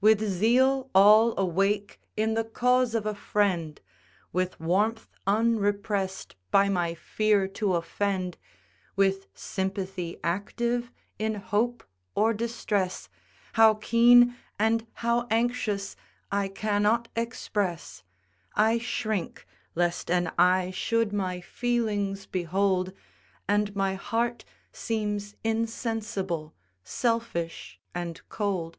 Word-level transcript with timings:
With 0.00 0.20
zeal 0.20 0.88
all 0.94 1.34
awake 1.36 2.00
in 2.16 2.34
the 2.34 2.44
cause 2.44 2.94
of 2.94 3.06
a 3.06 3.12
friend, 3.16 3.80
With 4.32 4.60
warmth 4.60 5.08
unrepress'd 5.26 6.36
by 6.52 6.68
my 6.68 6.94
fear 6.94 7.48
to 7.48 7.74
offend, 7.74 8.38
With 8.94 9.26
sympathy 9.34 10.20
active 10.22 10.92
in 11.18 11.34
hope 11.34 11.82
or 12.14 12.32
distress, 12.32 13.08
How 13.54 13.74
keen 13.74 14.36
and 14.60 14.86
how 14.92 15.26
anxious 15.28 15.96
I 16.30 16.46
cannot 16.46 17.08
express, 17.16 18.04
I 18.54 18.78
shrink, 18.78 19.44
lest 19.74 20.08
an 20.08 20.30
eye 20.38 20.70
should 20.70 21.12
my 21.12 21.40
feelings 21.40 22.26
behold, 22.26 22.92
And 23.48 23.74
my 23.74 23.96
heart 23.96 24.44
seems 24.70 25.34
insensible, 25.42 26.54
selfish 26.84 27.80
and 27.92 28.20
cold. 28.28 28.78